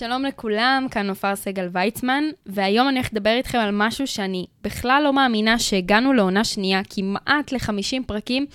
[0.00, 5.02] שלום לכולם, כאן נופר סגל ויצמן, והיום אני הולכת לדבר איתכם על משהו שאני בכלל
[5.04, 8.46] לא מאמינה שהגענו לעונה שנייה, כמעט ל-50 פרקים,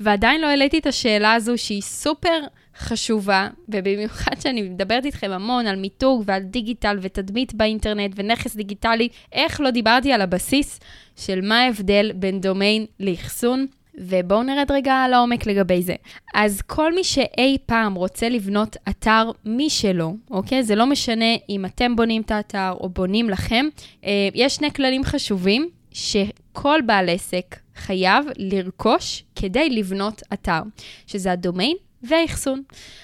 [0.00, 2.40] ועדיין לא העליתי את השאלה הזו שהיא סופר
[2.78, 9.60] חשובה, ובמיוחד שאני מדברת איתכם המון על מיתוג ועל דיגיטל ותדמית באינטרנט ונכס דיגיטלי, איך
[9.60, 10.80] לא דיברתי על הבסיס
[11.16, 13.66] של מה ההבדל בין דומיין לאחסון.
[13.98, 15.94] ובואו נרד רגע לעומק לגבי זה.
[16.34, 20.62] אז כל מי שאי פעם רוצה לבנות אתר משלו, אוקיי?
[20.62, 23.66] זה לא משנה אם אתם בונים את האתר או בונים לכם,
[24.04, 30.60] אה, יש שני כללים חשובים שכל בעל עסק חייב לרכוש כדי לבנות אתר,
[31.06, 32.62] שזה הדומיין והאחסון.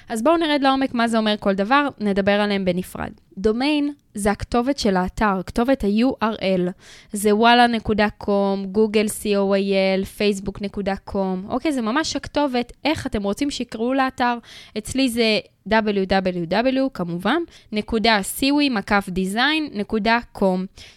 [0.08, 3.10] אז בואו נרד לעומק מה זה אומר כל דבר, נדבר עליהם בנפרד.
[3.38, 6.70] דומיין זה הכתובת של האתר, כתובת ה-URL.
[7.12, 11.48] זה וואלה.com, גוגל co.il, facebook.com.
[11.48, 14.38] אוקיי, זה ממש הכתובת, איך אתם רוצים שיקראו לאתר.
[14.78, 17.42] אצלי זה www, כמובן,
[17.72, 20.42] נקודה siwi, מקף design, נקודה com.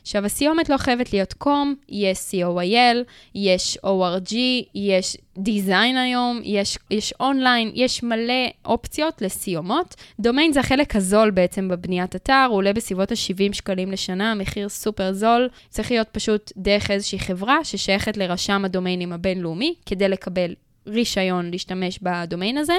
[0.02, 2.98] עכשיו, הסיומת לא חייבת להיות com, יש co.il,
[3.36, 4.34] יש org,
[4.76, 8.34] יש design היום, יש, יש אונליין, יש מלא
[8.66, 9.96] אופציות לסיומות.
[10.20, 15.14] דומיין זה החלק הזול בעצם בבניית אתר, הוא עולה בסביבות ה-70 שקלים לשנה, מחיר סופר
[15.14, 15.50] זול.
[15.70, 20.54] צריך להיות פשוט דרך איזושהי חברה ששייכת לרשם הדומיינים הבינלאומי, כדי לקבל
[20.88, 22.76] רישיון להשתמש בדומיין הזה.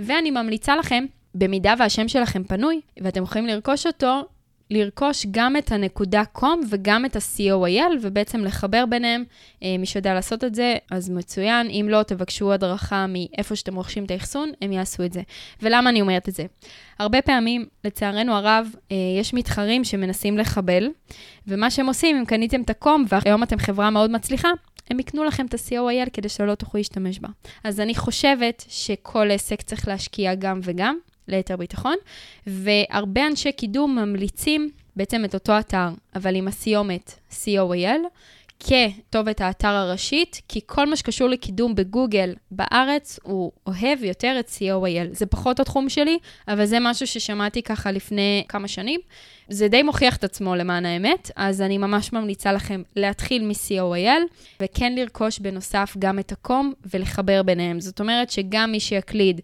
[0.00, 4.22] ואני ממליצה לכם, במידה והשם שלכם פנוי, ואתם יכולים לרכוש אותו,
[4.70, 9.24] לרכוש גם את הנקודה קום וגם את ה-COIL, ובעצם לחבר ביניהם.
[9.62, 11.68] אה, מי שיודע לעשות את זה, אז מצוין.
[11.70, 15.22] אם לא, תבקשו הדרכה מאיפה שאתם רוכשים את האחסון, הם יעשו את זה.
[15.62, 16.44] ולמה אני אומרת את זה?
[16.98, 20.88] הרבה פעמים, לצערנו הרב, אה, יש מתחרים שמנסים לחבל,
[21.46, 24.48] ומה שהם עושים, אם קניתם את הקום, והיום אתם חברה מאוד מצליחה,
[24.90, 27.28] הם יקנו לכם את ה-COIL כדי שלא תוכלו להשתמש בה.
[27.64, 30.96] אז אני חושבת שכל עסק צריך להשקיע גם וגם.
[31.30, 31.96] ליתר ביטחון,
[32.46, 38.00] והרבה אנשי קידום ממליצים בעצם את אותו אתר, אבל עם הסיומת COAL,
[38.60, 45.08] כתובת האתר הראשית, כי כל מה שקשור לקידום בגוגל בארץ, הוא אוהב יותר את COAL.
[45.12, 46.18] זה פחות התחום שלי,
[46.48, 49.00] אבל זה משהו ששמעתי ככה לפני כמה שנים.
[49.48, 54.20] זה די מוכיח את עצמו למען האמת, אז אני ממש ממליצה לכם להתחיל מ-COAL,
[54.60, 57.80] וכן לרכוש בנוסף גם את הקום ולחבר ביניהם.
[57.80, 59.40] זאת אומרת שגם מי שיקליד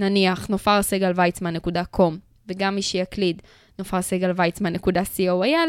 [0.00, 2.12] נניח נופרסגלוויצמן.com,
[2.48, 3.42] וגם מי שיקליד
[3.78, 5.68] נופרסגלוויצמן.coil,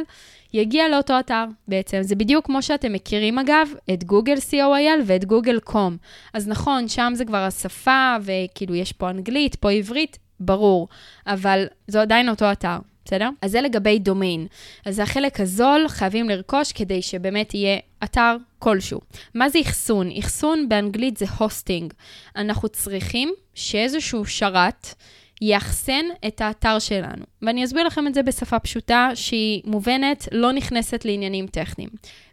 [0.53, 1.97] יגיע לאותו אתר בעצם.
[2.01, 5.97] זה בדיוק כמו שאתם מכירים אגב, את גוגל co.il ואת גוגל קום.
[6.33, 10.87] אז נכון, שם זה כבר השפה, וכאילו יש פה אנגלית, פה עברית, ברור,
[11.27, 12.77] אבל זה עדיין אותו אתר.
[13.05, 13.29] בסדר?
[13.41, 14.47] אז זה לגבי דומיין.
[14.85, 18.99] אז זה החלק הזול, חייבים לרכוש כדי שבאמת יהיה אתר כלשהו.
[19.33, 20.09] מה זה אחסון?
[20.19, 21.93] אחסון באנגלית זה הוסטינג.
[22.35, 24.93] אנחנו צריכים שאיזשהו שרת
[25.41, 27.25] יאחסן את האתר שלנו.
[27.41, 31.89] ואני אסביר לכם את זה בשפה פשוטה שהיא מובנת, לא נכנסת לעניינים טכניים.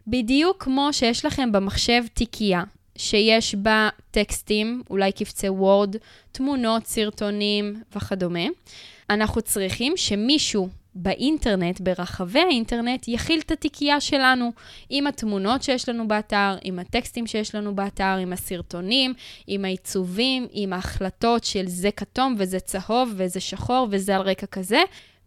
[0.07, 2.63] בדיוק כמו שיש לכם במחשב תיקייה,
[2.97, 5.95] שיש בה טקסטים, אולי קבצי וורד,
[6.31, 8.45] תמונות, סרטונים וכדומה.
[9.09, 14.51] אנחנו צריכים שמישהו באינטרנט, ברחבי האינטרנט, יכיל את התיקייה שלנו
[14.89, 19.13] עם התמונות שיש לנו באתר, עם הטקסטים שיש לנו באתר, עם הסרטונים,
[19.47, 24.81] עם העיצובים, עם ההחלטות של זה כתום וזה צהוב וזה שחור וזה על רקע כזה.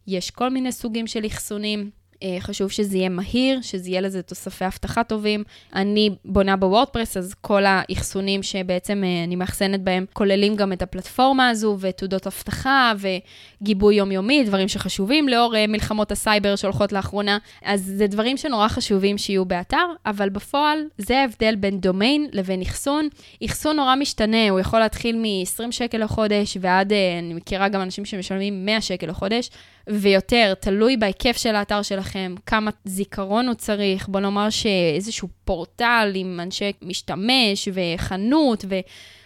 [0.08, 1.90] יש כל מיני סוגים של אחסונים.
[2.22, 5.44] אה, חשוב שזה יהיה מהיר, שזה יהיה לזה תוספי אבטחה טובים.
[5.74, 10.82] אני בונה ב WordPress, אז כל האחסונים שבעצם אה, אני מאחסנת בהם כוללים גם את
[10.82, 17.38] הפלטפורמה הזו ותעודות אבטחה וגיבוי יומיומי, דברים שחשובים לאור אה, מלחמות הסייבר שהולכות לאחרונה.
[17.64, 23.08] אז זה דברים שנורא חשובים שיהיו באתר, אבל בפועל זה ההבדל בין דומיין לבין אחסון.
[23.44, 28.66] אחסון נורא משתנה, הוא יכול להתחיל מ-20 שקל לחודש ועד, אני מכירה גם אנשים שמשלמים
[28.66, 29.50] 100 שקל לחודש.
[29.88, 32.07] ויותר, תלוי בהיקף של האתר שלכם,
[32.46, 38.74] כמה זיכרון הוא צריך, בוא נאמר שאיזשהו פורטל עם אנשי משתמש וחנות, ו...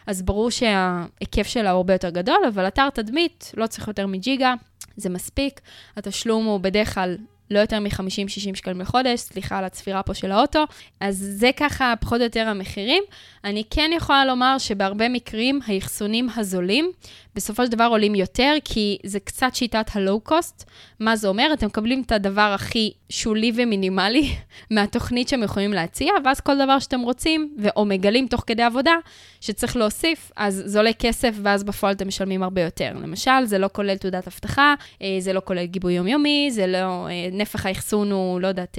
[0.06, 4.55] אז ברור שההיקף שלה הוא הרבה יותר גדול, אבל אתר תדמית לא צריך יותר מג'יגה,
[4.96, 5.61] זה מספיק.
[5.96, 7.17] התשלום הוא בדרך כלל
[7.50, 10.64] לא יותר מ-50-60 שקלים לחודש, סליחה על הצפירה פה של האוטו.
[11.00, 13.02] אז זה ככה פחות או יותר המחירים.
[13.44, 16.93] אני כן יכולה לומר שבהרבה מקרים האחסונים הזולים
[17.34, 20.70] בסופו של דבר עולים יותר, כי זה קצת שיטת הלואו-קוסט.
[21.00, 21.50] מה זה אומר?
[21.52, 24.29] אתם מקבלים את הדבר הכי שולי ומינימלי
[24.70, 28.94] מהתוכנית שהם יכולים להציע, ואז כל דבר שאתם רוצים, או מגלים תוך כדי עבודה,
[29.40, 32.93] שצריך להוסיף, אז זה עולה כסף, ואז בפועל אתם משלמים הרבה יותר.
[33.02, 37.28] למשל, זה לא כולל תעודת אבטחה, אה, זה לא כולל גיבוי יומיומי, זה לא, אה,
[37.32, 38.78] נפח האחסון הוא, לא יודעת,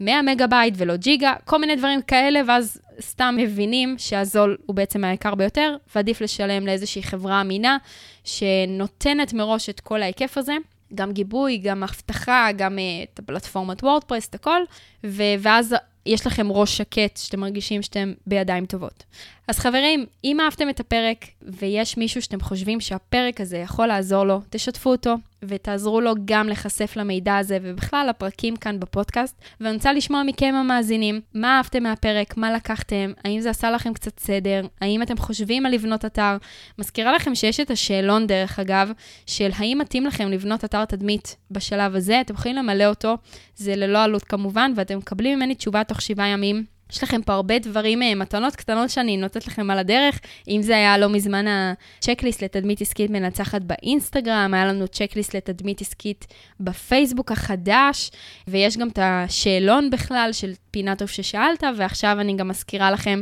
[0.00, 4.76] 100 אה, מגה בייט ולא ג'יגה, כל מיני דברים כאלה, ואז סתם מבינים שהזול הוא
[4.76, 7.76] בעצם היקר ביותר, ועדיף לשלם לאיזושהי חברה אמינה
[8.24, 10.56] שנותנת מראש את כל ההיקף הזה.
[10.94, 14.60] גם גיבוי, גם אבטחה, גם אה, את הפלטפורמת WordPress, את הכל,
[15.04, 15.74] ו- ואז
[16.06, 19.04] יש לכם ראש שקט שאתם מרגישים שאתם בידיים טובות.
[19.48, 24.40] אז חברים, אם אהבתם את הפרק ויש מישהו שאתם חושבים שהפרק הזה יכול לעזור לו,
[24.50, 29.36] תשתפו אותו ותעזרו לו גם להיחשף למידע הזה ובכלל לפרקים כאן בפודקאסט.
[29.60, 34.18] ואני רוצה לשמוע מכם המאזינים, מה אהבתם מהפרק, מה לקחתם, האם זה עשה לכם קצת
[34.18, 36.36] סדר, האם אתם חושבים על לבנות אתר.
[36.78, 38.90] מזכירה לכם שיש את השאלון, דרך אגב,
[39.26, 43.16] של האם מתאים לכם לבנות אתר תדמית בשלב הזה, אתם יכולים למלא אותו,
[43.56, 46.75] זה ללא עלות כמובן, ואתם מקבלים ממני תשובה תוך שבעה ימים.
[46.92, 50.20] יש לכם פה הרבה דברים, אה, מתנות קטנות שאני נותנת לכם על הדרך.
[50.48, 56.26] אם זה היה לא מזמן הצ'קליסט לתדמית עסקית מנצחת באינסטגרם, היה לנו צ'קליסט לתדמית עסקית
[56.60, 58.10] בפייסבוק החדש,
[58.48, 63.20] ויש גם את השאלון בכלל של פינה טוב ששאלת, ועכשיו אני גם מזכירה לכם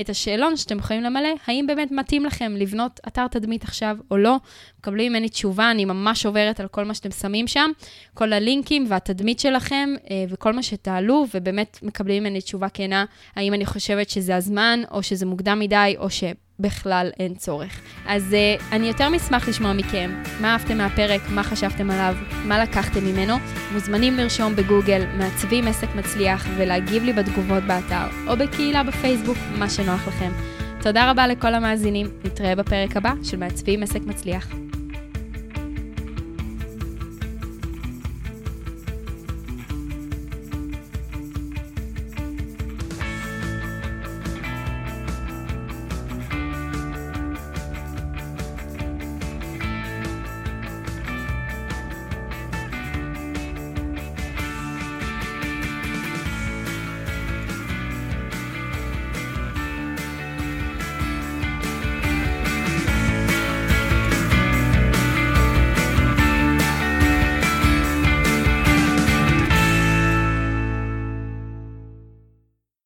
[0.00, 4.36] את השאלון שאתם יכולים למלא, האם באמת מתאים לכם לבנות אתר תדמית עכשיו או לא.
[4.86, 7.70] מקבלים ממני תשובה, אני ממש עוברת על כל מה שאתם שמים שם,
[8.14, 13.04] כל הלינקים והתדמית שלכם אה, וכל מה שתעלו, ובאמת מקבלים ממני תשובה כנה,
[13.36, 16.24] האם אני חושבת שזה הזמן, או שזה מוקדם מדי, או ש...
[16.60, 17.80] בכלל אין צורך.
[18.06, 22.14] אז uh, אני יותר משמח לשמוע מכם מה אהבתם מהפרק, מה חשבתם עליו,
[22.44, 23.34] מה לקחתם ממנו.
[23.72, 30.08] מוזמנים לרשום בגוגל מעצבים עסק מצליח ולהגיב לי בתגובות באתר או בקהילה בפייסבוק, מה שנוח
[30.08, 30.32] לכם.
[30.82, 34.65] תודה רבה לכל המאזינים, נתראה בפרק הבא של מעצבים עסק מצליח.